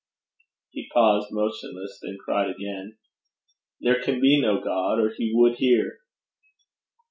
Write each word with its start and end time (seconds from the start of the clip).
He 0.71 0.89
paused, 0.91 1.27
motionless, 1.29 1.99
then 2.01 2.17
cried 2.25 2.49
again: 2.49 2.97
'There 3.81 4.01
can 4.01 4.19
be 4.19 4.41
no 4.41 4.59
God, 4.59 4.97
or 4.99 5.11
he 5.15 5.31
would 5.35 5.57
hear.' 5.59 5.99